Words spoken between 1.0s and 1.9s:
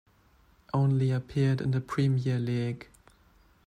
appeared in the